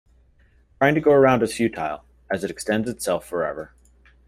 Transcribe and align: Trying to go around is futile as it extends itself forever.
Trying 0.79 0.95
to 0.95 0.99
go 0.99 1.11
around 1.11 1.43
is 1.43 1.53
futile 1.55 2.03
as 2.31 2.43
it 2.43 2.49
extends 2.49 2.89
itself 2.89 3.23
forever. 3.23 3.75